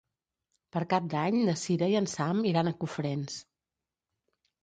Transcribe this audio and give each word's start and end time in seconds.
Per 0.75 0.81
Cap 0.93 1.09
d'Any 1.13 1.35
na 1.49 1.53
Cira 1.65 1.89
i 1.91 1.99
en 2.01 2.09
Sam 2.15 2.41
iran 2.53 2.71
a 2.71 2.75
Cofrents. 2.79 3.37